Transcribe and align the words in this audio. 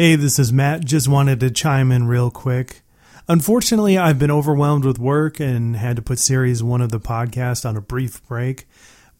Hey, 0.00 0.14
this 0.14 0.38
is 0.38 0.52
Matt. 0.52 0.84
Just 0.84 1.08
wanted 1.08 1.40
to 1.40 1.50
chime 1.50 1.90
in 1.90 2.06
real 2.06 2.30
quick. 2.30 2.82
Unfortunately, 3.26 3.98
I've 3.98 4.16
been 4.16 4.30
overwhelmed 4.30 4.84
with 4.84 5.00
work 5.00 5.40
and 5.40 5.74
had 5.74 5.96
to 5.96 6.02
put 6.02 6.20
series 6.20 6.62
one 6.62 6.80
of 6.80 6.92
the 6.92 7.00
podcast 7.00 7.68
on 7.68 7.76
a 7.76 7.80
brief 7.80 8.24
break. 8.28 8.68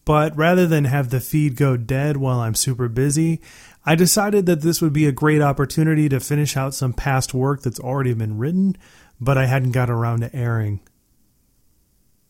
But 0.05 0.37
rather 0.37 0.65
than 0.65 0.85
have 0.85 1.09
the 1.09 1.19
feed 1.19 1.57
go 1.57 1.75
dead 1.75 2.15
while 2.15 2.39
I'm 2.39 2.55
super 2.55 2.87
busy, 2.87 3.41
I 3.85 3.95
decided 3.95 4.45
that 4.45 4.61
this 4.61 4.81
would 4.81 4.93
be 4.93 5.05
a 5.05 5.11
great 5.11 5.41
opportunity 5.41 6.07
to 6.07 6.21
finish 6.21 6.55
out 6.55 6.73
some 6.73 6.93
past 6.93 7.33
work 7.33 7.61
that's 7.61 7.81
already 7.81 8.13
been 8.13 8.37
written, 8.37 8.77
but 9.19 9.37
I 9.37 9.47
hadn't 9.47 9.71
got 9.71 9.89
around 9.89 10.21
to 10.21 10.33
airing. 10.33 10.79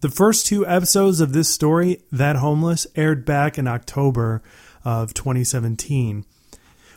The 0.02 0.10
first 0.10 0.48
two 0.48 0.66
episodes 0.66 1.22
of 1.22 1.34
this 1.34 1.50
story, 1.50 2.02
That 2.12 2.38
Homeless, 2.38 2.88
aired 2.96 3.26
back 3.26 3.60
in 3.60 3.68
October 3.68 4.42
of 4.84 5.14
2017 5.14 6.26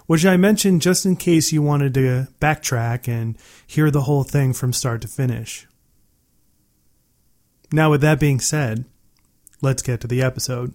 which 0.06 0.26
I 0.26 0.36
mentioned 0.36 0.82
just 0.82 1.06
in 1.06 1.16
case 1.16 1.52
you 1.52 1.62
wanted 1.62 1.94
to 1.94 2.28
backtrack 2.40 3.08
and 3.08 3.36
hear 3.66 3.90
the 3.90 4.02
whole 4.02 4.24
thing 4.24 4.52
from 4.52 4.72
start 4.72 5.02
to 5.02 5.08
finish. 5.08 5.66
Now, 7.72 7.90
with 7.90 8.02
that 8.02 8.20
being 8.20 8.40
said, 8.40 8.84
let's 9.62 9.82
get 9.82 10.00
to 10.02 10.06
the 10.06 10.22
episode. 10.22 10.74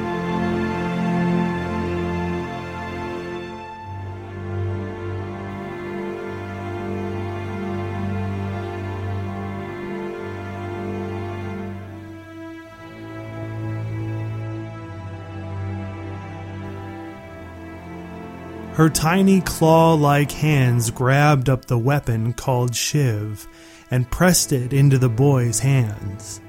Her 18.73 18.89
tiny 18.89 19.41
claw 19.41 19.95
like 19.95 20.31
hands 20.31 20.91
grabbed 20.91 21.49
up 21.49 21.65
the 21.65 21.77
weapon 21.77 22.31
called 22.31 22.73
Shiv 22.73 23.45
and 23.91 24.09
pressed 24.09 24.53
it 24.53 24.71
into 24.71 24.97
the 24.97 25.09
boy's 25.09 25.59
hands. 25.59 26.39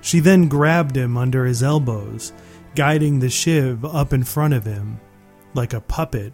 She 0.00 0.18
then 0.18 0.48
grabbed 0.48 0.96
him 0.96 1.16
under 1.16 1.44
his 1.44 1.62
elbows, 1.62 2.32
guiding 2.74 3.20
the 3.20 3.30
Shiv 3.30 3.84
up 3.84 4.12
in 4.12 4.24
front 4.24 4.52
of 4.52 4.64
him, 4.64 5.00
like 5.54 5.72
a 5.72 5.80
puppet 5.80 6.32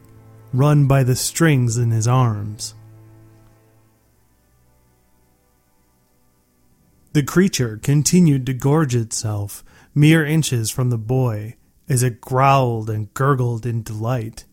run 0.54 0.88
by 0.88 1.02
the 1.02 1.14
strings 1.14 1.76
in 1.76 1.90
his 1.90 2.08
arms. 2.08 2.74
The 7.12 7.22
creature 7.22 7.78
continued 7.82 8.46
to 8.46 8.54
gorge 8.54 8.94
itself 8.94 9.62
mere 9.94 10.24
inches 10.24 10.70
from 10.70 10.88
the 10.88 10.98
boy 10.98 11.56
as 11.88 12.02
it 12.02 12.22
growled 12.22 12.88
and 12.88 13.12
gurgled 13.12 13.66
in 13.66 13.82
delight. 13.82 14.46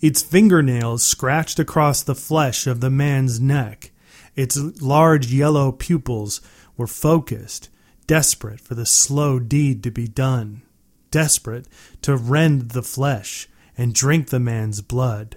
Its 0.00 0.22
fingernails 0.22 1.02
scratched 1.02 1.58
across 1.58 2.02
the 2.02 2.14
flesh 2.14 2.66
of 2.66 2.80
the 2.80 2.90
man's 2.90 3.40
neck. 3.40 3.90
Its 4.36 4.56
large 4.80 5.32
yellow 5.32 5.72
pupils 5.72 6.40
were 6.76 6.86
focused, 6.86 7.68
desperate 8.06 8.60
for 8.60 8.74
the 8.74 8.86
slow 8.86 9.38
deed 9.38 9.82
to 9.82 9.90
be 9.90 10.08
done, 10.08 10.62
desperate 11.10 11.66
to 12.02 12.16
rend 12.16 12.70
the 12.70 12.82
flesh 12.82 13.48
and 13.76 13.94
drink 13.94 14.28
the 14.28 14.40
man's 14.40 14.80
blood. 14.80 15.36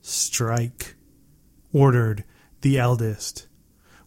Strike, 0.00 0.96
ordered 1.72 2.24
the 2.60 2.78
eldest. 2.78 3.46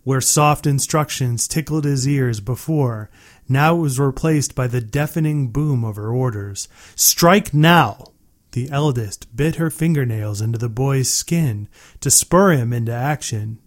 Where 0.04 0.22
soft 0.22 0.68
instructions 0.68 1.48
tickled 1.48 1.84
his 1.84 2.08
ears 2.08 2.40
before, 2.40 3.10
now 3.50 3.76
it 3.76 3.80
was 3.80 4.00
replaced 4.00 4.54
by 4.54 4.68
the 4.68 4.82
deafening 4.82 5.48
boom 5.48 5.84
of 5.84 5.96
her 5.96 6.10
orders. 6.10 6.68
Strike 6.96 7.54
now! 7.54 8.14
The 8.56 8.72
eldest 8.72 9.36
bit 9.36 9.58
her 9.58 9.70
fingernails 9.70 10.40
into 10.40 10.58
the 10.58 10.70
boy's 10.70 11.12
skin 11.12 11.68
to 12.00 12.10
spur 12.10 12.54
him 12.54 12.72
into 12.72 12.94
action. 12.94 13.60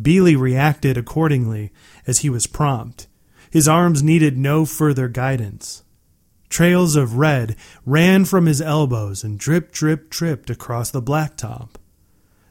Beely 0.00 0.36
reacted 0.36 0.96
accordingly 0.96 1.72
as 2.06 2.20
he 2.20 2.30
was 2.30 2.46
prompt. 2.46 3.08
His 3.50 3.66
arms 3.66 4.00
needed 4.00 4.38
no 4.38 4.64
further 4.64 5.08
guidance. 5.08 5.82
Trails 6.48 6.94
of 6.94 7.16
red 7.16 7.56
ran 7.84 8.24
from 8.24 8.46
his 8.46 8.60
elbows 8.60 9.24
and 9.24 9.36
drip, 9.36 9.72
drip, 9.72 10.08
dripped 10.08 10.50
across 10.50 10.92
the 10.92 11.02
blacktop. 11.02 11.70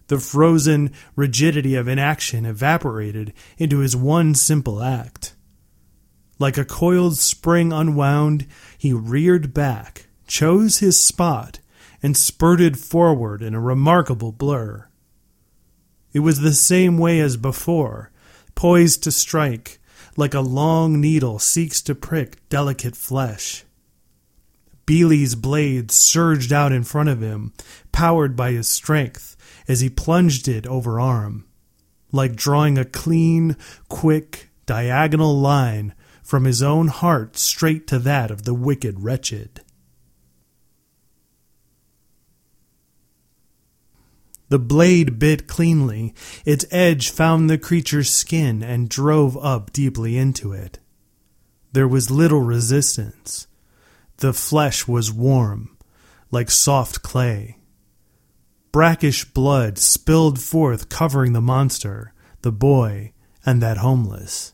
The 0.07 0.19
frozen 0.19 0.91
rigidity 1.15 1.75
of 1.75 1.87
inaction 1.87 2.45
evaporated 2.45 3.31
into 3.57 3.77
his 3.77 3.95
one 3.95 4.35
simple 4.35 4.83
act. 4.83 5.36
Like 6.39 6.57
a 6.57 6.65
coiled 6.65 7.17
spring 7.17 7.73
unwound, 7.73 8.45
he 8.77 8.93
reared 8.93 9.53
back, 9.53 10.07
chose 10.27 10.79
his 10.79 10.99
spot, 10.99 11.59
and 12.03 12.15
spurted 12.15 12.77
forward 12.77 13.41
in 13.41 13.55
a 13.55 13.59
remarkable 13.59 14.31
blur. 14.31 14.87
It 16.13 16.19
was 16.19 16.39
the 16.39 16.53
same 16.53 16.97
way 16.97 17.19
as 17.19 17.37
before, 17.37 18.11
poised 18.53 19.03
to 19.03 19.11
strike, 19.11 19.79
like 20.15 20.33
a 20.33 20.41
long 20.41 21.01
needle 21.01 21.39
seeks 21.39 21.81
to 21.83 21.95
prick 21.95 22.47
delicate 22.49 22.95
flesh. 22.95 23.63
Beely's 24.85 25.35
blade 25.35 25.91
surged 25.91 26.53
out 26.53 26.71
in 26.71 26.83
front 26.83 27.09
of 27.09 27.21
him, 27.21 27.51
powered 27.91 28.35
by 28.35 28.51
his 28.51 28.69
strength, 28.69 29.35
as 29.67 29.81
he 29.81 29.89
plunged 29.89 30.47
it 30.47 30.65
over 30.67 30.99
arm, 30.99 31.45
like 32.11 32.35
drawing 32.35 32.77
a 32.77 32.85
clean, 32.85 33.57
quick, 33.89 34.49
diagonal 34.65 35.37
line 35.37 35.93
from 36.27 36.43
his 36.43 36.61
own 36.61 36.89
heart 36.89 37.37
straight 37.37 37.87
to 37.87 37.97
that 37.97 38.29
of 38.29 38.43
the 38.43 38.53
wicked 38.53 39.01
wretched. 39.01 39.61
The 44.49 44.59
blade 44.59 45.19
bit 45.19 45.47
cleanly, 45.47 46.13
its 46.43 46.65
edge 46.69 47.11
found 47.11 47.49
the 47.49 47.57
creature's 47.57 48.09
skin 48.09 48.61
and 48.61 48.89
drove 48.89 49.37
up 49.37 49.71
deeply 49.71 50.17
into 50.17 50.51
it. 50.51 50.79
There 51.71 51.87
was 51.87 52.11
little 52.11 52.41
resistance. 52.41 53.47
The 54.17 54.33
flesh 54.33 54.85
was 54.85 55.13
warm, 55.13 55.77
like 56.29 56.51
soft 56.51 57.01
clay. 57.01 57.57
Brackish 58.73 59.23
blood 59.23 59.77
spilled 59.77 60.41
forth, 60.41 60.89
covering 60.89 61.31
the 61.31 61.39
monster, 61.39 62.13
the 62.41 62.51
boy, 62.51 63.13
and 63.45 63.61
that 63.61 63.77
homeless 63.77 64.53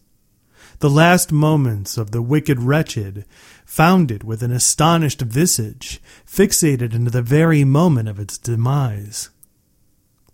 the 0.83 0.89
last 0.89 1.31
moments 1.31 1.97
of 1.97 2.11
the 2.11 2.21
wicked 2.21 2.59
wretched, 2.59 3.23
found 3.65 4.11
it 4.11 4.21
with 4.21 4.43
an 4.43 4.51
astonished 4.51 5.21
visage, 5.21 6.01
fixated 6.27 6.93
into 6.93 7.09
the 7.09 7.21
very 7.21 7.63
moment 7.63 8.09
of 8.09 8.19
its 8.19 8.37
demise. 8.37 9.29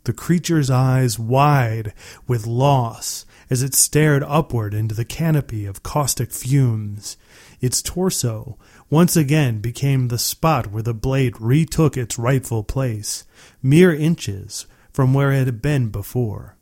The 0.06 0.12
creature's 0.12 0.72
eyes 0.72 1.20
wide 1.20 1.94
with 2.26 2.48
loss 2.48 3.28
as 3.52 3.62
it 3.62 3.76
stared 3.76 4.24
upward 4.24 4.74
into 4.74 4.96
the 4.96 5.06
canopy 5.06 5.68
of 5.68 5.84
caustic 5.84 6.32
fumes. 6.32 7.16
Its 7.62 7.84
torso 7.84 8.58
once 8.90 9.16
again 9.16 9.60
became 9.60 10.08
the 10.08 10.18
spot 10.18 10.72
where 10.72 10.82
the 10.82 10.96
blade 10.96 11.40
retook 11.40 11.96
its 11.96 12.18
rightful 12.18 12.64
place, 12.64 13.24
mere 13.62 13.94
inches 13.94 14.66
from 14.92 15.14
where 15.14 15.32
it 15.32 15.46
had 15.46 15.62
been 15.62 15.90
before. 15.90 16.58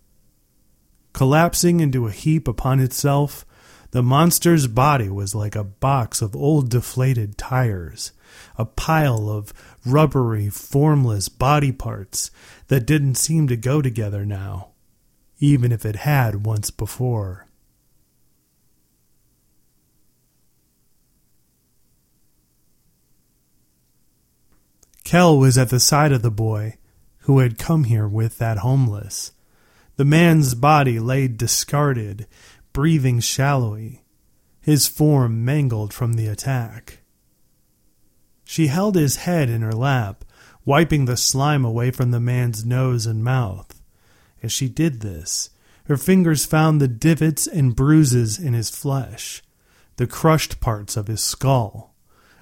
Collapsing 1.13 1.80
into 1.80 2.06
a 2.06 2.12
heap 2.12 2.50
upon 2.50 2.81
itself, 2.81 3.45
the 3.92 4.04
monster's 4.04 4.68
body 4.68 5.10
was 5.10 5.34
like 5.34 5.56
a 5.56 5.63
box 5.63 6.22
of 6.22 6.36
old 6.36 6.69
deflated 6.69 7.38
tires, 7.38 8.12
a 8.57 8.66
pile 8.66 9.30
of 9.30 9.54
rubbery, 9.86 10.50
formless 10.50 11.30
body 11.30 11.72
parts 11.72 12.30
that 12.68 12.86
didn't 12.86 13.16
seem 13.16 13.48
to 13.48 13.56
go 13.56 13.81
together 13.81 14.25
now, 14.25 14.69
even 15.39 15.72
if 15.72 15.86
it 15.86 15.98
had 15.98 16.45
once 16.45 16.69
before. 16.69 17.48
Kell 25.07 25.38
was 25.38 25.57
at 25.57 25.69
the 25.69 25.80
side 25.80 26.12
of 26.12 26.22
the 26.22 26.30
boy 26.30 26.75
who 27.19 27.40
had 27.40 27.57
come 27.57 27.86
here 27.86 28.07
with 28.07 28.40
that 28.40 28.57
homeless. 28.57 29.31
The 29.95 30.04
man's 30.04 30.54
body 30.54 31.00
lay 31.00 31.30
discarded, 31.30 32.28
breathing 32.77 33.19
shallowly, 33.19 34.03
his 34.62 34.85
form 34.88 35.44
mangled 35.44 35.91
from 35.91 36.13
the 36.13 36.27
attack. 36.27 37.00
She 38.45 38.68
held 38.68 38.94
his 38.94 39.15
head 39.15 39.50
in 39.50 39.63
her 39.63 39.71
lap, 39.71 40.24
wiping 40.63 41.06
the 41.06 41.18
slime 41.18 41.65
away 41.65 41.89
from 41.89 42.12
the 42.12 42.19
man's 42.19 42.63
nose 42.63 43.07
and 43.07 43.24
mouth. 43.24 43.81
As 44.44 44.51
she 44.51 44.69
did 44.69 45.01
this, 45.01 45.50
her 45.85 45.97
fingers 45.97 46.45
found 46.45 46.79
the 46.79 46.88
divots 46.88 47.47
and 47.47 47.75
bruises 47.75 48.38
in 48.38 48.53
his 48.53 48.69
flesh, 48.69 49.41
the 49.95 50.06
crushed 50.06 50.59
parts 50.59 50.95
of 50.95 51.07
his 51.07 51.23
skull 51.23 51.95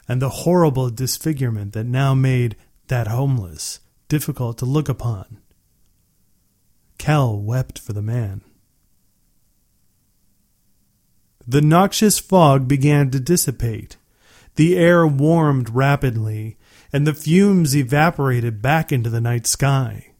and 0.05 0.21
the 0.21 0.43
horrible 0.43 0.89
disfigurement 0.89 1.71
that 1.71 1.85
now 1.85 2.13
made 2.13 2.57
that 2.87 3.07
homeless 3.07 3.79
difficult 4.09 4.57
to 4.57 4.65
look 4.65 4.89
upon. 4.89 5.39
Kell 6.97 7.39
wept 7.39 7.79
for 7.79 7.93
the 7.93 8.01
man. 8.01 8.41
The 11.47 11.61
noxious 11.61 12.17
fog 12.17 12.67
began 12.67 13.11
to 13.11 13.19
dissipate. 13.19 13.97
The 14.55 14.77
air 14.77 15.05
warmed 15.05 15.69
rapidly, 15.69 16.57
and 16.91 17.05
the 17.05 17.13
fumes 17.13 17.75
evaporated 17.75 18.61
back 18.61 18.91
into 18.91 19.09
the 19.09 19.21
night 19.21 19.45
sky. 19.45 20.13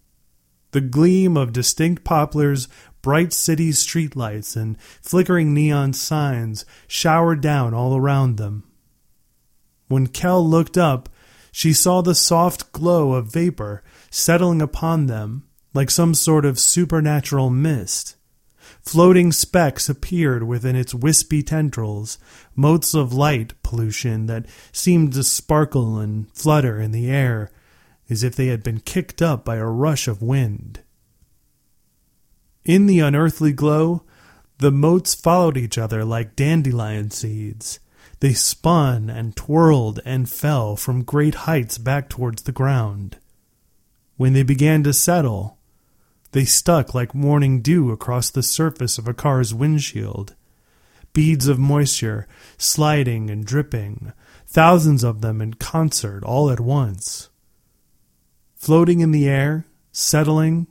The 0.72 0.82
gleam 0.82 1.38
of 1.38 1.54
distinct 1.54 2.04
poplars, 2.04 2.68
bright 3.02 3.34
city 3.34 3.70
streetlights, 3.70 4.56
and 4.56 4.80
flickering 5.02 5.54
neon 5.54 5.94
signs 5.94 6.66
showered 6.88 7.42
down 7.42 7.74
all 7.74 7.96
around 7.96 8.38
them. 8.38 8.64
When 9.88 10.08
Kell 10.08 10.48
looked 10.48 10.78
up, 10.78 11.10
she 11.52 11.72
saw 11.72 12.02
the 12.02 12.16
soft 12.16 12.72
glow 12.72 13.14
of 13.14 13.32
vapor 13.32 13.84
settling 14.10 14.62
upon 14.62 15.06
them 15.06 15.44
like 15.74 15.90
some 15.90 16.14
sort 16.14 16.46
of 16.46 16.60
supernatural 16.60 17.50
mist. 17.50 18.15
Floating 18.86 19.32
specks 19.32 19.90
appeared 19.90 20.44
within 20.44 20.76
its 20.76 20.94
wispy 20.94 21.42
tendrils, 21.42 22.20
motes 22.56 22.94
of 22.94 23.14
light 23.14 23.54
pollution 23.64 24.28
that 24.28 24.46
seemed 24.72 25.14
to 25.14 25.24
sparkle 25.24 25.98
and 25.98 26.32
flutter 26.34 26.80
in 26.80 26.92
the 26.92 27.10
air 27.10 27.52
as 28.10 28.24
if 28.24 28.36
they 28.36 28.48
had 28.48 28.62
been 28.62 28.80
kicked 28.80 29.24
up 29.24 29.44
by 29.44 29.56
a 29.56 29.66
rush 29.66 30.08
of 30.08 30.22
wind. 30.22 30.82
In 32.64 32.86
the 32.86 33.00
unearthly 33.00 33.52
glow, 33.52 34.04
the 34.60 34.72
motes 34.72 35.16
followed 35.16 35.58
each 35.58 35.78
other 35.80 36.06
like 36.06 36.36
dandelion 36.36 37.10
seeds, 37.10 37.80
they 38.20 38.34
spun 38.34 39.10
and 39.10 39.36
twirled 39.36 40.00
and 40.06 40.30
fell 40.30 40.76
from 40.76 41.04
great 41.04 41.36
heights 41.36 41.78
back 41.78 42.08
towards 42.08 42.44
the 42.44 42.52
ground. 42.52 43.18
When 44.16 44.34
they 44.34 44.44
began 44.44 44.84
to 44.84 44.94
settle, 44.94 45.55
they 46.36 46.44
stuck 46.44 46.94
like 46.94 47.16
morning 47.16 47.62
dew 47.62 47.94
across 47.94 48.30
the 48.30 48.44
surface 48.44 48.98
of 48.98 49.08
a 49.08 49.14
car's 49.14 49.54
windshield. 49.54 50.36
Beads 51.14 51.48
of 51.48 51.58
moisture, 51.58 52.28
sliding 52.58 53.30
and 53.30 53.46
dripping, 53.46 54.12
thousands 54.46 55.02
of 55.02 55.22
them 55.22 55.42
in 55.42 55.54
concert 55.54 56.26
all 56.26 56.52
at 56.52 56.60
once. 56.60 57.30
Floating 58.54 59.00
in 59.00 59.12
the 59.12 59.30
air, 59.30 59.66
settling, 59.94 60.68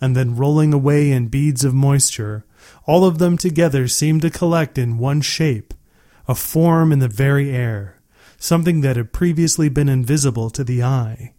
and 0.00 0.14
then 0.14 0.36
rolling 0.36 0.72
away 0.72 1.10
in 1.10 1.26
beads 1.26 1.64
of 1.64 1.74
moisture, 1.74 2.44
all 2.86 3.04
of 3.04 3.18
them 3.18 3.36
together 3.36 3.88
seemed 3.88 4.22
to 4.22 4.30
collect 4.30 4.78
in 4.78 4.98
one 4.98 5.20
shape, 5.20 5.74
a 6.28 6.34
form 6.36 6.92
in 6.92 7.00
the 7.00 7.08
very 7.08 7.50
air, 7.50 8.00
something 8.38 8.82
that 8.82 8.94
had 8.94 9.12
previously 9.12 9.68
been 9.68 9.88
invisible 9.88 10.48
to 10.48 10.62
the 10.62 10.80
eye, 10.80 11.34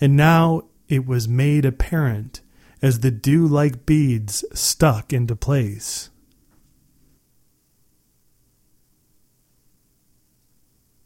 and 0.00 0.16
now 0.16 0.62
it 0.88 1.04
was 1.04 1.26
made 1.26 1.64
apparent 1.64 2.40
as 2.82 3.00
the 3.00 3.10
dew 3.10 3.46
like 3.46 3.86
beads 3.86 4.44
stuck 4.52 5.12
into 5.12 5.34
place. 5.34 6.10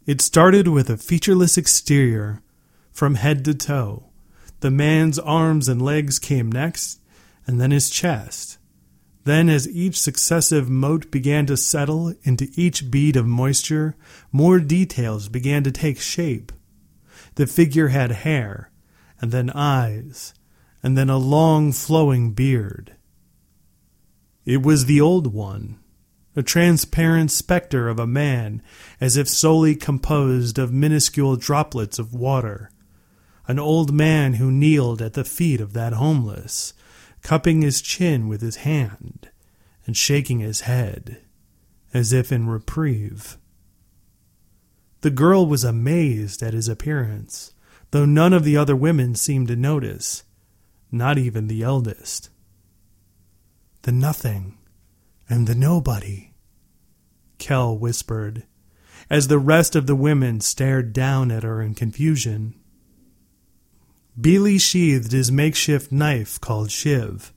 It 0.07 0.21
started 0.21 0.67
with 0.67 0.91
a 0.91 0.97
featureless 0.97 1.57
exterior 1.57 2.43
from 2.91 3.15
head 3.15 3.45
to 3.45 3.55
toe. 3.55 4.11
The 4.61 4.71
man's 4.71 5.19
arms 5.19 5.69
and 5.69 5.81
legs 5.81 6.19
came 6.19 6.51
next, 6.51 7.01
and 7.47 7.61
then 7.61 7.71
his 7.71 7.91
chest. 7.91 8.59
Then, 9.25 9.49
as 9.49 9.69
each 9.69 10.01
successive 10.01 10.69
mote 10.69 11.11
began 11.11 11.47
to 11.47 11.57
settle 11.57 12.15
into 12.23 12.49
each 12.57 12.91
bead 12.91 13.17
of 13.17 13.27
moisture, 13.27 13.97
more 14.33 14.59
details 14.59 15.29
began 15.29 15.63
to 15.65 15.71
take 15.71 16.01
shape. 16.01 16.51
The 17.37 17.47
figure 17.47 17.89
had 17.89 18.11
hair, 18.11 18.71
and 19.21 19.31
then 19.31 19.51
eyes, 19.51 20.35
and 20.83 20.97
then 20.97 21.11
a 21.11 21.19
long 21.19 21.73
flowing 21.73 22.33
beard. 22.33 22.97
It 24.45 24.63
was 24.63 24.87
the 24.87 25.01
old 25.01 25.33
one, 25.33 25.79
a 26.35 26.43
transparent 26.43 27.31
spectre 27.31 27.89
of 27.89 27.99
a 27.99 28.07
man, 28.07 28.63
as 29.01 29.17
if 29.17 29.29
solely 29.29 29.75
composed 29.75 30.59
of 30.59 30.73
minuscule 30.73 31.37
droplets 31.37 31.99
of 31.99 32.15
water. 32.15 32.71
An 33.47 33.59
old 33.59 33.93
man 33.93 34.35
who 34.35 34.51
kneeled 34.51 35.03
at 35.03 35.15
the 35.15 35.25
feet 35.25 35.61
of 35.61 35.73
that 35.73 35.95
homeless, 35.95 36.73
cupping 37.23 37.63
his 37.63 37.83
chin 37.83 38.29
with 38.29 38.41
his 38.41 38.57
hand 38.57 39.29
and 39.87 39.97
shaking 39.97 40.39
his 40.39 40.63
head, 40.63 41.21
as 41.93 42.13
if 42.13 42.31
in 42.31 42.49
reprieve. 42.49 43.37
The 45.01 45.11
girl 45.11 45.47
was 45.47 45.65
amazed 45.65 46.43
at 46.43 46.55
his 46.55 46.69
appearance, 46.69 47.53
though 47.91 48.05
none 48.05 48.33
of 48.33 48.45
the 48.45 48.57
other 48.57 48.77
women 48.77 49.15
seemed 49.15 49.49
to 49.49 49.57
notice, 49.57 50.23
not 50.93 51.19
even 51.19 51.47
the 51.47 51.63
eldest. 51.63 52.31
The 53.83 53.93
nothing 53.93 54.59
and 55.29 55.47
the 55.47 55.55
nobody, 55.55 56.33
Kell 57.39 57.77
whispered, 57.79 58.45
as 59.09 59.29
the 59.29 59.39
rest 59.39 59.75
of 59.75 59.87
the 59.87 59.97
women 59.97 60.41
stared 60.41 60.93
down 60.93 61.31
at 61.31 61.43
her 61.43 61.63
in 61.63 61.75
confusion. 61.75 62.55
Beely 64.21 64.59
sheathed 64.61 65.13
his 65.13 65.33
makeshift 65.33 65.91
knife 65.91 66.41
called 66.41 66.71
Shiv, 66.71 67.33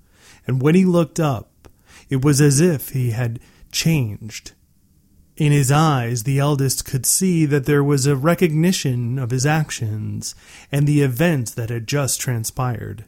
and 0.46 0.62
when 0.62 0.76
he 0.76 0.86
looked 0.86 1.20
up, 1.20 1.70
it 2.10 2.24
was 2.24 2.42
as 2.42 2.60
if 2.60 2.90
he 2.90 3.12
had 3.12 3.40
changed. 3.72 4.52
In 5.36 5.52
his 5.52 5.72
eyes, 5.72 6.24
the 6.24 6.40
eldest 6.40 6.86
could 6.86 7.06
see 7.06 7.46
that 7.46 7.66
there 7.66 7.84
was 7.84 8.06
a 8.06 8.16
recognition 8.16 9.18
of 9.18 9.32
his 9.32 9.46
actions 9.46 10.36
and 10.72 10.86
the 10.86 11.02
events 11.02 11.52
that 11.54 11.70
had 11.70 11.88
just 11.88 12.22
transpired. 12.22 13.06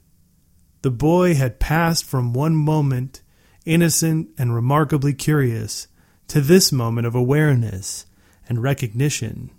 The 0.86 0.92
boy 0.92 1.34
had 1.34 1.60
passed 1.60 2.06
from 2.06 2.32
one 2.32 2.56
moment, 2.56 3.24
innocent 3.66 4.30
and 4.38 4.54
remarkably 4.54 5.16
curious, 5.16 5.88
to 6.28 6.40
this 6.40 6.72
moment 6.72 7.08
of 7.08 7.16
awareness 7.16 8.06
and 8.48 8.62
recognition. 8.62 9.50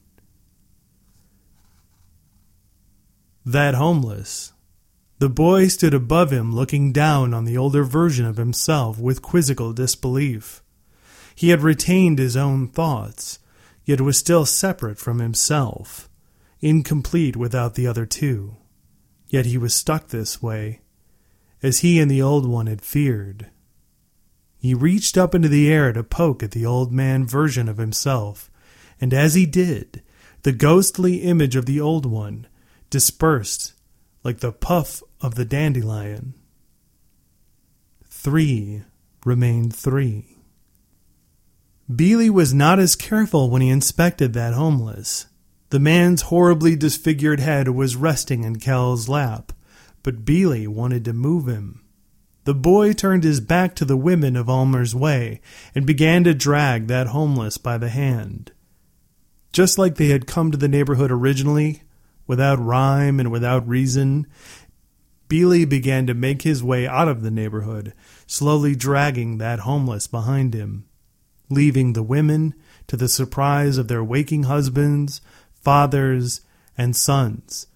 that 3.45 3.75
homeless. 3.75 4.53
The 5.19 5.29
boy 5.29 5.67
stood 5.67 5.95
above 5.95 6.31
him, 6.33 6.55
looking 6.55 6.93
down 6.93 7.35
on 7.35 7.45
the 7.45 7.59
older 7.59 7.83
version 7.83 8.25
of 8.25 8.37
himself 8.37 8.97
with 9.01 9.21
quizzical 9.21 9.73
disbelief. 9.73 10.63
He 11.35 11.49
had 11.49 11.61
retained 11.61 12.21
his 12.21 12.37
own 12.37 12.69
thoughts, 12.69 13.41
yet 13.85 14.01
was 14.01 14.17
still 14.17 14.47
separate 14.47 14.99
from 14.99 15.19
himself, 15.19 16.09
incomplete 16.61 17.35
without 17.35 17.75
the 17.75 17.89
other 17.89 18.07
two. 18.07 18.59
Yet 19.29 19.47
he 19.47 19.59
was 19.59 19.75
stuck 19.75 20.11
this 20.11 20.41
way, 20.41 20.83
as 21.67 21.81
he 21.81 22.01
and 22.01 22.11
the 22.11 22.23
old 22.23 22.47
one 22.47 22.67
had 22.67 22.81
feared. 22.81 23.51
He 24.59 24.75
reached 24.75 25.19
up 25.19 25.35
into 25.35 25.49
the 25.49 25.71
air 25.71 25.93
to 25.93 26.03
poke 26.03 26.43
at 26.43 26.53
the 26.53 26.65
old 26.65 26.93
man 26.93 27.27
version 27.27 27.69
of 27.69 27.79
himself, 27.79 28.51
and 29.01 29.13
as 29.13 29.35
he 29.35 29.47
did, 29.47 30.03
the 30.43 30.53
ghostly 30.53 31.17
image 31.17 31.57
of 31.57 31.67
the 31.67 31.81
old 31.81 32.07
one 32.07 32.47
dispersed 32.89 33.75
like 34.23 34.39
the 34.39 34.53
puff 34.53 35.03
of 35.21 35.35
the 35.35 35.45
dandelion. 35.45 36.35
Three 38.09 38.83
remained 39.25 39.75
three. 39.75 40.39
Beely 41.89 42.31
was 42.31 42.53
not 42.53 42.81
as 42.81 42.97
careful 42.97 43.51
when 43.51 43.63
he 43.63 43.69
inspected 43.69 44.33
that 44.33 44.55
homeless. 44.55 45.27
The 45.71 45.79
man's 45.79 46.23
horribly 46.23 46.75
disfigured 46.75 47.39
head 47.41 47.69
was 47.69 47.95
resting 47.95 48.43
in 48.43 48.59
Kell's 48.59 49.09
lap, 49.09 49.53
but 50.07 50.25
Beale 50.25 50.71
wanted 50.71 51.05
to 51.05 51.13
move 51.13 51.49
him. 51.49 51.83
The 52.45 52.55
boy 52.55 52.93
turned 52.93 53.25
his 53.25 53.41
back 53.41 53.75
to 53.75 53.85
the 53.85 53.97
women 53.97 54.37
of 54.37 54.49
Almer's 54.49 54.95
Way 54.95 55.41
and 55.75 55.85
began 55.85 56.23
to 56.23 56.33
drag 56.33 56.87
that 56.87 57.09
homeless 57.09 57.59
by 57.59 57.77
the 57.77 57.89
hand. 57.89 58.53
Just 59.53 59.79
like 59.79 59.97
they 59.97 60.11
had 60.11 60.29
come 60.29 60.53
to 60.53 60.57
the 60.57 60.69
neighborhood 60.69 61.11
originally, 61.11 61.83
without 62.25 62.65
rhyme 62.65 63.19
and 63.19 63.33
without 63.33 63.67
reason, 63.67 64.29
Beale 65.27 65.67
began 65.67 66.07
to 66.07 66.15
make 66.15 66.43
his 66.43 66.63
way 66.63 66.87
out 66.87 67.09
of 67.09 67.23
the 67.23 67.31
neighborhood, 67.33 67.93
slowly 68.29 68.77
dragging 68.77 69.39
that 69.39 69.59
homeless 69.59 70.07
behind 70.07 70.55
him, 70.55 70.87
leaving 71.51 71.95
the 71.95 72.05
women 72.05 72.55
to 72.87 72.97
the 72.97 73.09
surprise 73.09 73.77
of 73.77 73.89
their 73.89 74.05
waking 74.05 74.45
husbands, 74.45 75.21
fathers, 75.53 76.43
and 76.79 76.95
sons, 76.95 77.67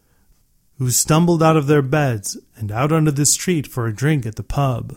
who 0.80 0.90
stumbled 0.90 1.42
out 1.42 1.58
of 1.58 1.66
their 1.66 1.82
beds 1.82 2.38
and 2.56 2.72
out 2.72 2.90
onto 2.90 3.10
the 3.10 3.26
street 3.26 3.66
for 3.66 3.86
a 3.86 3.94
drink 3.94 4.24
at 4.24 4.36
the 4.36 4.42
pub. 4.42 4.96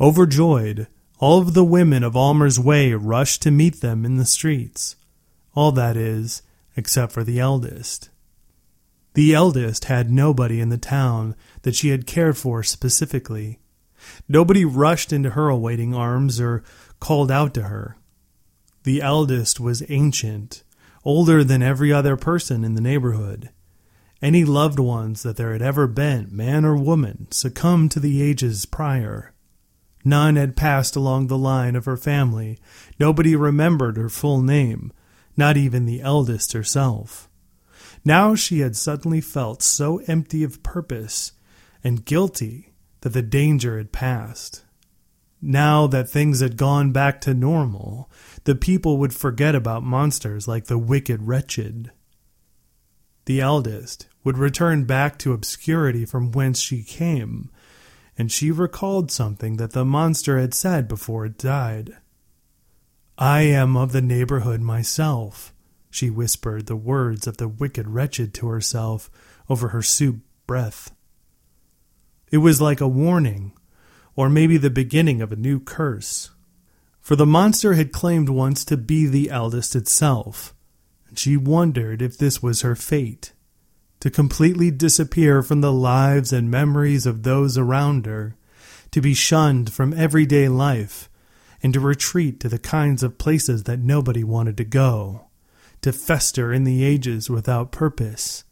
Overjoyed, 0.00 0.86
all 1.18 1.40
of 1.40 1.54
the 1.54 1.64
women 1.64 2.04
of 2.04 2.16
Almer's 2.16 2.60
Way 2.60 2.92
rushed 2.92 3.42
to 3.42 3.50
meet 3.50 3.80
them 3.80 4.04
in 4.04 4.16
the 4.16 4.24
streets. 4.24 4.94
All 5.56 5.72
that 5.72 5.96
is, 5.96 6.42
except 6.76 7.10
for 7.10 7.24
the 7.24 7.40
eldest. 7.40 8.10
The 9.14 9.34
eldest 9.34 9.86
had 9.86 10.08
nobody 10.08 10.60
in 10.60 10.68
the 10.68 10.78
town 10.78 11.34
that 11.62 11.74
she 11.74 11.88
had 11.88 12.06
cared 12.06 12.36
for 12.36 12.62
specifically. 12.62 13.58
Nobody 14.28 14.64
rushed 14.64 15.12
into 15.12 15.30
her 15.30 15.48
awaiting 15.48 15.96
arms 15.96 16.40
or 16.40 16.62
called 17.00 17.32
out 17.32 17.54
to 17.54 17.64
her. 17.64 17.96
The 18.84 19.02
eldest 19.02 19.58
was 19.58 19.82
ancient, 19.88 20.62
older 21.04 21.42
than 21.42 21.60
every 21.60 21.92
other 21.92 22.16
person 22.16 22.62
in 22.62 22.74
the 22.74 22.80
neighborhood. 22.80 23.50
Any 24.26 24.44
loved 24.44 24.80
ones 24.80 25.22
that 25.22 25.36
there 25.36 25.52
had 25.52 25.62
ever 25.62 25.86
been, 25.86 26.26
man 26.32 26.64
or 26.64 26.74
woman, 26.76 27.28
succumbed 27.30 27.92
to 27.92 28.00
the 28.00 28.20
ages 28.20 28.66
prior. 28.66 29.32
None 30.04 30.34
had 30.34 30.56
passed 30.56 30.96
along 30.96 31.28
the 31.28 31.38
line 31.38 31.76
of 31.76 31.84
her 31.84 31.96
family. 31.96 32.58
Nobody 32.98 33.36
remembered 33.36 33.96
her 33.96 34.08
full 34.08 34.42
name, 34.42 34.92
not 35.36 35.56
even 35.56 35.86
the 35.86 36.00
eldest 36.00 36.54
herself. 36.54 37.28
Now 38.04 38.34
she 38.34 38.58
had 38.58 38.74
suddenly 38.74 39.20
felt 39.20 39.62
so 39.62 39.98
empty 40.08 40.42
of 40.42 40.64
purpose 40.64 41.30
and 41.84 42.04
guilty 42.04 42.74
that 43.02 43.10
the 43.10 43.22
danger 43.22 43.78
had 43.78 43.92
passed. 43.92 44.64
Now 45.40 45.86
that 45.86 46.10
things 46.10 46.40
had 46.40 46.56
gone 46.56 46.90
back 46.90 47.20
to 47.20 47.32
normal, 47.32 48.10
the 48.42 48.56
people 48.56 48.98
would 48.98 49.14
forget 49.14 49.54
about 49.54 49.84
monsters 49.84 50.48
like 50.48 50.64
the 50.64 50.78
wicked 50.78 51.28
wretched. 51.28 51.92
The 53.26 53.40
eldest 53.40 54.08
would 54.26 54.36
return 54.38 54.82
back 54.82 55.16
to 55.20 55.32
obscurity 55.32 56.04
from 56.04 56.32
whence 56.32 56.58
she 56.58 56.82
came, 56.82 57.48
and 58.18 58.32
she 58.32 58.50
recalled 58.50 59.08
something 59.08 59.56
that 59.56 59.70
the 59.70 59.84
monster 59.84 60.40
had 60.40 60.52
said 60.52 60.88
before 60.88 61.24
it 61.24 61.38
died. 61.38 61.96
I 63.16 63.42
am 63.42 63.76
of 63.76 63.92
the 63.92 64.02
neighborhood 64.02 64.60
myself, 64.60 65.54
she 65.90 66.10
whispered 66.10 66.66
the 66.66 66.74
words 66.74 67.28
of 67.28 67.36
the 67.36 67.46
wicked 67.46 67.86
wretched 67.86 68.34
to 68.34 68.48
herself 68.48 69.08
over 69.48 69.68
her 69.68 69.80
soup 69.80 70.16
breath. 70.48 70.92
It 72.32 72.38
was 72.38 72.60
like 72.60 72.80
a 72.80 72.88
warning, 72.88 73.52
or 74.16 74.28
maybe 74.28 74.56
the 74.56 74.70
beginning 74.70 75.22
of 75.22 75.30
a 75.30 75.36
new 75.36 75.60
curse. 75.60 76.32
For 77.00 77.14
the 77.14 77.26
monster 77.26 77.74
had 77.74 77.92
claimed 77.92 78.28
once 78.28 78.64
to 78.64 78.76
be 78.76 79.06
the 79.06 79.30
eldest 79.30 79.76
itself, 79.76 80.52
and 81.06 81.16
she 81.16 81.36
wondered 81.36 82.02
if 82.02 82.18
this 82.18 82.42
was 82.42 82.62
her 82.62 82.74
fate 82.74 83.32
to 84.06 84.10
completely 84.10 84.70
disappear 84.70 85.42
from 85.42 85.62
the 85.62 85.72
lives 85.72 86.32
and 86.32 86.48
memories 86.48 87.06
of 87.06 87.24
those 87.24 87.58
around 87.58 88.06
her, 88.06 88.36
to 88.92 89.00
be 89.00 89.12
shunned 89.12 89.72
from 89.72 89.92
everyday 89.94 90.48
life, 90.48 91.10
and 91.60 91.74
to 91.74 91.80
retreat 91.80 92.38
to 92.38 92.48
the 92.48 92.56
kinds 92.56 93.02
of 93.02 93.18
places 93.18 93.64
that 93.64 93.80
nobody 93.80 94.22
wanted 94.22 94.56
to 94.56 94.62
go 94.62 95.26
to 95.82 95.92
fester 95.92 96.52
in 96.52 96.62
the 96.62 96.84
ages 96.84 97.28
without 97.28 97.72
purpose, 97.72 98.44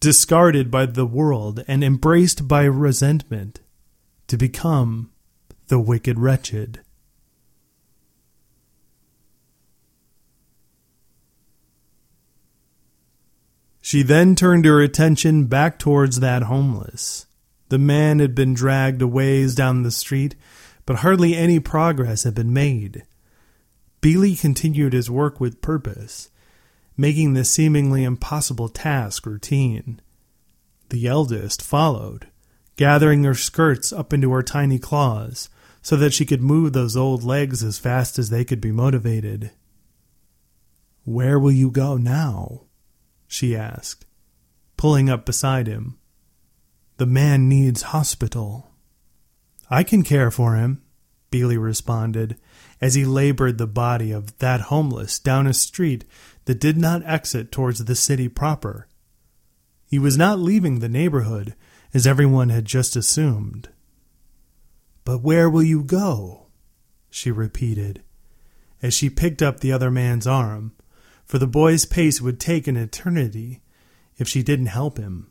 discarded 0.00 0.70
by 0.70 0.86
the 0.86 1.04
world 1.04 1.62
and 1.68 1.84
embraced 1.84 2.48
by 2.48 2.64
resentment, 2.64 3.60
to 4.28 4.38
become 4.38 5.10
the 5.66 5.78
wicked 5.78 6.18
wretched. 6.18 6.80
She 13.82 14.02
then 14.02 14.34
turned 14.34 14.64
her 14.64 14.80
attention 14.80 15.44
back 15.44 15.78
towards 15.78 16.20
that 16.20 16.44
homeless. 16.44 17.26
The 17.68 17.78
man 17.78 18.20
had 18.20 18.34
been 18.34 18.54
dragged 18.54 19.02
a 19.02 19.06
ways 19.06 19.54
down 19.54 19.82
the 19.82 19.90
street, 19.90 20.34
but 20.86 20.96
hardly 20.96 21.36
any 21.36 21.60
progress 21.60 22.22
had 22.22 22.34
been 22.34 22.54
made. 22.54 23.02
Beely 24.00 24.40
continued 24.40 24.94
his 24.94 25.10
work 25.10 25.38
with 25.38 25.60
purpose 25.60 26.30
making 26.96 27.34
the 27.34 27.44
seemingly 27.44 28.04
impossible 28.04 28.68
task 28.68 29.26
routine. 29.26 30.00
The 30.90 31.06
eldest 31.06 31.62
followed, 31.62 32.28
gathering 32.76 33.24
her 33.24 33.34
skirts 33.34 33.92
up 33.92 34.12
into 34.12 34.30
her 34.32 34.42
tiny 34.42 34.78
claws 34.78 35.48
so 35.80 35.96
that 35.96 36.12
she 36.12 36.24
could 36.24 36.42
move 36.42 36.72
those 36.72 36.96
old 36.96 37.24
legs 37.24 37.62
as 37.64 37.78
fast 37.78 38.18
as 38.18 38.30
they 38.30 38.44
could 38.44 38.60
be 38.60 38.70
motivated. 38.70 39.50
Where 41.04 41.38
will 41.38 41.52
you 41.52 41.70
go 41.70 41.96
now? 41.96 42.62
She 43.32 43.56
asked, 43.56 44.04
pulling 44.76 45.08
up 45.08 45.24
beside 45.24 45.66
him. 45.66 45.98
The 46.98 47.06
man 47.06 47.48
needs 47.48 47.80
hospital. 47.82 48.70
I 49.70 49.84
can 49.84 50.02
care 50.02 50.30
for 50.30 50.54
him, 50.54 50.82
Beely 51.30 51.56
responded 51.56 52.36
as 52.78 52.94
he 52.94 53.06
labored 53.06 53.56
the 53.56 53.66
body 53.66 54.12
of 54.12 54.36
that 54.38 54.62
homeless 54.62 55.18
down 55.18 55.46
a 55.46 55.54
street 55.54 56.04
that 56.44 56.60
did 56.60 56.76
not 56.76 57.02
exit 57.06 57.50
towards 57.50 57.82
the 57.82 57.96
city 57.96 58.28
proper. 58.28 58.86
He 59.86 59.98
was 59.98 60.18
not 60.18 60.38
leaving 60.38 60.80
the 60.80 60.88
neighborhood, 60.90 61.54
as 61.94 62.06
everyone 62.06 62.50
had 62.50 62.66
just 62.66 62.96
assumed. 62.96 63.70
But 65.04 65.22
where 65.22 65.48
will 65.48 65.62
you 65.62 65.82
go? 65.82 66.48
she 67.08 67.30
repeated, 67.30 68.02
as 68.82 68.92
she 68.92 69.08
picked 69.08 69.40
up 69.40 69.60
the 69.60 69.72
other 69.72 69.90
man's 69.90 70.26
arm, 70.26 70.72
for 71.24 71.38
the 71.38 71.46
boy's 71.46 71.84
pace 71.84 72.20
would 72.20 72.38
take 72.38 72.66
an 72.66 72.76
eternity 72.76 73.62
if 74.16 74.28
she 74.28 74.42
didn't 74.42 74.66
help 74.66 74.98
him. 74.98 75.30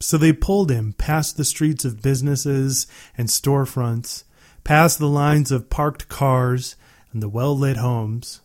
So 0.00 0.18
they 0.18 0.32
pulled 0.32 0.70
him 0.70 0.94
past 0.94 1.36
the 1.36 1.44
streets 1.44 1.84
of 1.84 2.02
businesses 2.02 2.86
and 3.16 3.28
storefronts, 3.28 4.24
past 4.64 4.98
the 4.98 5.08
lines 5.08 5.52
of 5.52 5.70
parked 5.70 6.08
cars 6.08 6.76
and 7.12 7.22
the 7.22 7.28
well 7.28 7.56
lit 7.56 7.76
homes, 7.76 8.40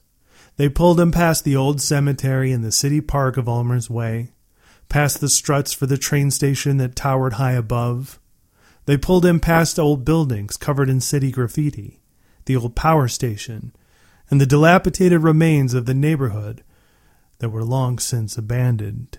they 0.59 0.67
pulled 0.67 0.99
him 0.99 1.13
past 1.13 1.45
the 1.45 1.55
old 1.55 1.79
cemetery 1.79 2.51
and 2.51 2.65
the 2.65 2.71
city 2.73 2.99
park 2.99 3.37
of 3.37 3.47
Almer's 3.47 3.89
Way, 3.89 4.33
past 4.89 5.21
the 5.21 5.29
struts 5.29 5.71
for 5.71 5.85
the 5.85 5.97
train 5.97 6.31
station 6.31 6.75
that 6.79 6.97
towered 6.97 7.35
high 7.35 7.53
above. 7.53 8.19
They 8.85 8.97
pulled 8.97 9.25
him 9.25 9.39
past 9.39 9.79
old 9.79 10.03
buildings 10.03 10.57
covered 10.57 10.89
in 10.89 10.99
city 10.99 11.31
graffiti, 11.31 12.01
the 12.43 12.57
old 12.57 12.75
power 12.75 13.07
station, 13.07 13.71
and 14.29 14.39
the 14.39 14.45
dilapidated 14.45 15.21
remains 15.21 15.73
of 15.73 15.85
the 15.85 15.93
neighborhood 15.93 16.63
that 17.39 17.49
were 17.49 17.63
long 17.63 17.99
since 17.99 18.37
abandoned. 18.37 19.17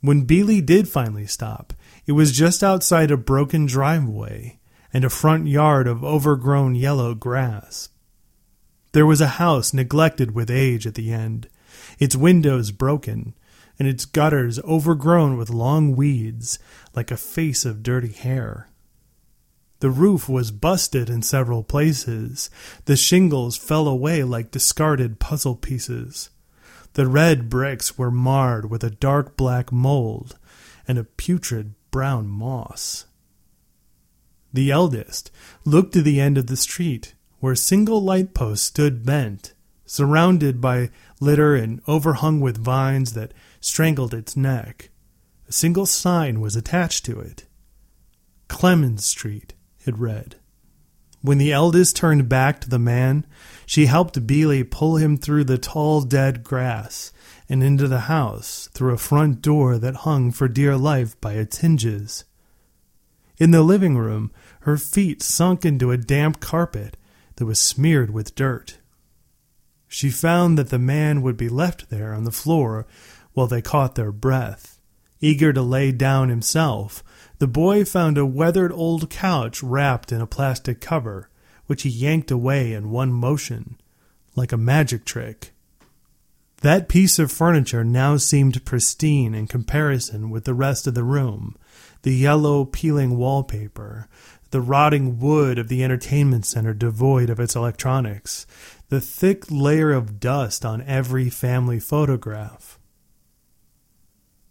When 0.00 0.26
Beely 0.26 0.64
did 0.64 0.88
finally 0.88 1.26
stop, 1.26 1.72
it 2.06 2.12
was 2.12 2.32
just 2.32 2.62
outside 2.62 3.10
a 3.10 3.16
broken 3.16 3.64
driveway 3.66 4.58
and 4.92 5.04
a 5.04 5.10
front 5.10 5.48
yard 5.48 5.86
of 5.86 6.04
overgrown 6.04 6.74
yellow 6.74 7.14
grass. 7.14 7.88
There 8.92 9.06
was 9.06 9.20
a 9.20 9.38
house 9.38 9.72
neglected 9.72 10.32
with 10.34 10.50
age 10.50 10.86
at 10.86 10.94
the 10.94 11.10
end, 11.10 11.48
its 11.98 12.14
windows 12.14 12.70
broken, 12.70 13.34
and 13.78 13.88
its 13.88 14.04
gutters 14.04 14.60
overgrown 14.60 15.36
with 15.36 15.50
long 15.50 15.96
weeds 15.96 16.58
like 16.94 17.10
a 17.10 17.16
face 17.16 17.64
of 17.64 17.82
dirty 17.82 18.12
hair. 18.12 18.68
The 19.84 19.90
roof 19.90 20.30
was 20.30 20.50
busted 20.50 21.10
in 21.10 21.20
several 21.20 21.62
places. 21.62 22.48
The 22.86 22.96
shingles 22.96 23.58
fell 23.58 23.86
away 23.86 24.24
like 24.24 24.50
discarded 24.50 25.18
puzzle 25.18 25.56
pieces. 25.56 26.30
The 26.94 27.06
red 27.06 27.50
bricks 27.50 27.98
were 27.98 28.10
marred 28.10 28.70
with 28.70 28.82
a 28.82 28.88
dark 28.88 29.36
black 29.36 29.70
mold 29.70 30.38
and 30.88 30.96
a 30.96 31.04
putrid 31.04 31.74
brown 31.90 32.28
moss. 32.28 33.04
The 34.54 34.70
eldest 34.70 35.30
looked 35.66 35.92
to 35.92 36.00
the 36.00 36.18
end 36.18 36.38
of 36.38 36.46
the 36.46 36.56
street 36.56 37.14
where 37.40 37.52
a 37.52 37.56
single 37.58 38.00
light 38.00 38.32
post 38.32 38.64
stood 38.64 39.04
bent, 39.04 39.52
surrounded 39.84 40.62
by 40.62 40.88
litter 41.20 41.54
and 41.54 41.82
overhung 41.86 42.40
with 42.40 42.56
vines 42.56 43.12
that 43.12 43.34
strangled 43.60 44.14
its 44.14 44.34
neck. 44.34 44.88
A 45.46 45.52
single 45.52 45.84
sign 45.84 46.40
was 46.40 46.56
attached 46.56 47.04
to 47.04 47.20
it. 47.20 47.44
Clemens 48.48 49.04
Street, 49.04 49.53
it 49.86 49.98
read. 49.98 50.36
When 51.22 51.38
the 51.38 51.52
eldest 51.52 51.96
turned 51.96 52.28
back 52.28 52.60
to 52.60 52.68
the 52.68 52.78
man, 52.78 53.24
she 53.64 53.86
helped 53.86 54.26
Beely 54.26 54.62
pull 54.62 54.96
him 54.96 55.16
through 55.16 55.44
the 55.44 55.56
tall 55.56 56.02
dead 56.02 56.44
grass 56.44 57.12
and 57.48 57.62
into 57.62 57.88
the 57.88 58.00
house 58.00 58.68
through 58.74 58.92
a 58.92 58.98
front 58.98 59.40
door 59.40 59.78
that 59.78 59.96
hung 59.96 60.32
for 60.32 60.48
dear 60.48 60.76
life 60.76 61.18
by 61.20 61.34
its 61.34 61.58
hinges. 61.58 62.24
In 63.38 63.52
the 63.52 63.62
living 63.62 63.96
room, 63.96 64.32
her 64.60 64.76
feet 64.76 65.22
sunk 65.22 65.64
into 65.64 65.90
a 65.90 65.96
damp 65.96 66.40
carpet 66.40 66.96
that 67.36 67.46
was 67.46 67.58
smeared 67.58 68.10
with 68.10 68.34
dirt. 68.34 68.78
she 69.94 70.10
found 70.10 70.58
that 70.58 70.70
the 70.70 70.78
man 70.78 71.22
would 71.22 71.36
be 71.36 71.48
left 71.48 71.88
there 71.88 72.12
on 72.12 72.24
the 72.24 72.32
floor 72.32 72.84
while 73.32 73.46
they 73.46 73.62
caught 73.62 73.94
their 73.94 74.10
breath. 74.10 74.80
Eager 75.20 75.52
to 75.52 75.62
lay 75.62 75.92
down 75.92 76.28
himself, 76.28 77.04
the 77.44 77.48
boy 77.48 77.84
found 77.84 78.16
a 78.16 78.24
weathered 78.24 78.72
old 78.72 79.10
couch 79.10 79.62
wrapped 79.62 80.10
in 80.10 80.22
a 80.22 80.26
plastic 80.26 80.80
cover, 80.80 81.28
which 81.66 81.82
he 81.82 81.90
yanked 81.90 82.30
away 82.30 82.72
in 82.72 82.90
one 82.90 83.12
motion, 83.12 83.76
like 84.34 84.50
a 84.50 84.56
magic 84.56 85.04
trick. 85.04 85.52
That 86.62 86.88
piece 86.88 87.18
of 87.18 87.30
furniture 87.30 87.84
now 87.84 88.16
seemed 88.16 88.64
pristine 88.64 89.34
in 89.34 89.46
comparison 89.46 90.30
with 90.30 90.46
the 90.46 90.54
rest 90.54 90.86
of 90.86 90.94
the 90.94 91.04
room 91.04 91.54
the 92.00 92.14
yellow 92.14 92.64
peeling 92.64 93.18
wallpaper, 93.18 94.08
the 94.50 94.62
rotting 94.62 95.20
wood 95.20 95.58
of 95.58 95.68
the 95.68 95.84
entertainment 95.84 96.46
center 96.46 96.72
devoid 96.72 97.28
of 97.28 97.38
its 97.38 97.54
electronics, 97.54 98.46
the 98.88 99.02
thick 99.02 99.50
layer 99.50 99.92
of 99.92 100.18
dust 100.18 100.64
on 100.64 100.80
every 100.80 101.28
family 101.28 101.78
photograph. 101.78 102.78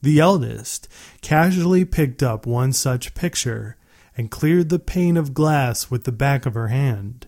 The 0.03 0.19
eldest 0.19 0.89
casually 1.21 1.85
picked 1.85 2.21
up 2.21 2.45
one 2.45 2.73
such 2.73 3.15
picture 3.15 3.77
and 4.17 4.29
cleared 4.29 4.67
the 4.67 4.77
pane 4.77 5.15
of 5.15 5.33
glass 5.33 5.89
with 5.89 6.03
the 6.03 6.11
back 6.11 6.45
of 6.45 6.55
her 6.55 6.67
hand. 6.67 7.25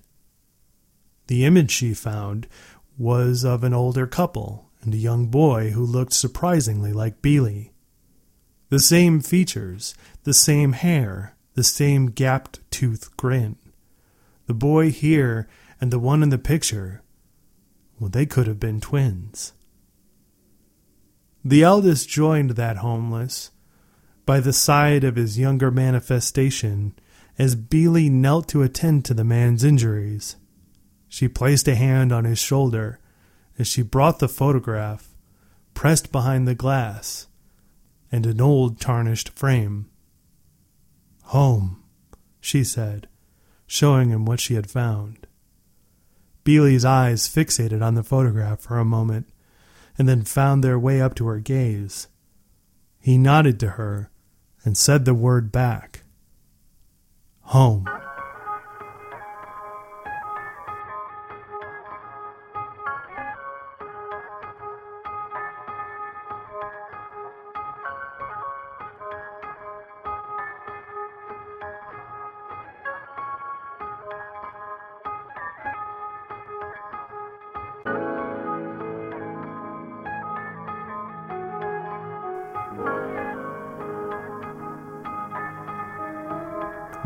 The 1.28 1.46
image 1.46 1.72
she 1.72 1.94
found 1.94 2.50
was 2.98 3.46
of 3.46 3.64
an 3.64 3.74
older 3.74 4.06
couple 4.06 4.70
and 4.82 4.94
a 4.94 4.98
young 4.98 5.28
boy 5.28 5.70
who 5.70 5.86
looked 5.86 6.12
surprisingly 6.12 6.92
like 6.92 7.22
Beely. 7.22 7.72
The 8.68 8.80
same 8.80 9.22
features, 9.22 9.96
the 10.26 10.34
same 10.34 10.74
hair, 10.74 11.34
the 11.54 11.64
same 11.64 12.08
gapped 12.08 12.60
tooth 12.72 13.16
grin. 13.16 13.56
The 14.48 14.54
boy 14.54 14.92
here 14.92 15.48
and 15.80 15.92
the 15.92 16.00
one 16.00 16.22
in 16.22 16.28
the 16.28 16.38
picture, 16.38 17.04
well, 18.02 18.10
they 18.10 18.26
could 18.26 18.48
have 18.48 18.60
been 18.60 18.82
twins. 18.82 19.54
The 21.48 21.62
eldest 21.62 22.10
joined 22.10 22.52
that 22.52 22.78
homeless 22.78 23.52
by 24.26 24.40
the 24.40 24.52
side 24.52 25.04
of 25.04 25.16
his 25.16 25.38
younger 25.38 25.70
manifestation 25.70 26.98
as 27.38 27.56
Beely 27.56 28.10
knelt 28.10 28.50
to 28.50 28.64
attend 28.64 29.06
to 29.06 29.14
the 29.14 29.24
man's 29.24 29.64
injuries. 29.64 30.38
She 31.08 31.28
placed 31.28 31.68
a 31.68 31.76
hand 31.76 32.12
on 32.12 32.26
his 32.26 32.40
shoulder 32.40 33.00
as 33.60 33.68
she 33.68 33.84
brought 33.84 34.18
the 34.18 34.28
photograph, 34.28 35.14
pressed 35.76 36.12
behind 36.12 36.48
the 36.48 36.56
glass, 36.56 37.28
and 38.12 38.26
an 38.26 38.42
old 38.42 38.82
tarnished 38.82 39.30
frame. 39.30 39.88
Home, 41.26 41.84
she 42.42 42.64
said, 42.64 43.08
showing 43.68 44.10
him 44.10 44.26
what 44.26 44.40
she 44.40 44.56
had 44.56 44.70
found. 44.70 45.28
Beely's 46.44 46.86
eyes 46.86 47.28
fixated 47.28 47.84
on 47.84 47.94
the 47.94 48.04
photograph 48.04 48.62
for 48.62 48.80
a 48.80 48.86
moment, 48.86 49.28
and 49.98 50.08
then 50.08 50.24
found 50.24 50.64
their 50.64 50.80
way 50.80 51.02
up 51.02 51.16
to 51.16 51.28
her 51.28 51.40
gaze. 51.40 52.08
He 53.00 53.18
nodded 53.18 53.60
to 53.62 53.72
her 53.72 54.10
and 54.64 54.78
said 54.78 55.06
the 55.06 55.14
word 55.14 55.52
back 55.52 56.04
Home. 57.50 57.88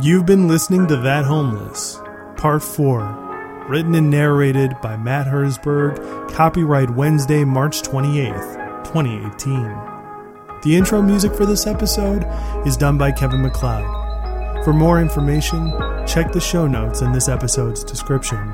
You've 0.01 0.25
been 0.25 0.47
listening 0.47 0.87
to 0.87 0.95
That 0.95 1.25
Homeless, 1.25 1.99
Part 2.37 2.63
4, 2.63 3.65
written 3.67 3.95
and 3.95 4.09
narrated 4.09 4.71
by 4.81 4.95
Matt 4.95 5.27
Herzberg, 5.27 6.31
copyright 6.31 6.89
Wednesday, 6.91 7.43
March 7.43 7.81
28th, 7.81 8.85
2018. 8.85 10.61
The 10.61 10.77
intro 10.77 11.01
music 11.01 11.35
for 11.35 11.45
this 11.45 11.67
episode 11.67 12.25
is 12.65 12.77
done 12.77 12.97
by 12.97 13.11
Kevin 13.11 13.41
MacLeod. 13.41 14.63
For 14.63 14.71
more 14.71 15.01
information, 15.01 15.73
check 16.07 16.31
the 16.31 16.39
show 16.39 16.65
notes 16.65 17.01
in 17.01 17.11
this 17.11 17.27
episode's 17.27 17.83
description. 17.83 18.53